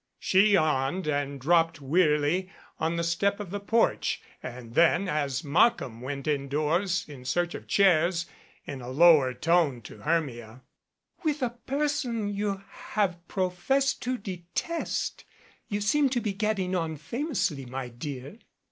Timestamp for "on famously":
16.75-17.67